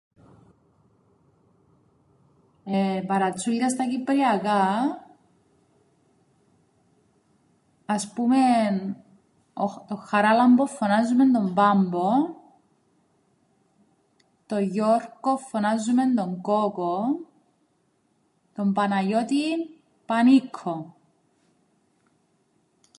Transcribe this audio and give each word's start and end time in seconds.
Εεε, 2.63 3.01
παρατσούκλια 3.07 3.69
στα 3.69 3.87
κυπριακά, 3.87 4.63
ας 7.85 8.13
πούμεν 8.13 8.95
τον 9.87 9.97
Χαράλαμπον 9.97 10.67
φωνάζουμεν 10.67 11.31
τον 11.31 11.53
Πάμπον, 11.53 12.35
τον 14.45 14.63
Γιώρκον 14.63 15.37
φωνάζουμεν 15.37 16.15
τον 16.15 16.41
Κόκον, 16.41 17.27
τον 18.55 18.73
Παναγιώτην 18.73 19.57
Πανίκκον. 20.05 20.93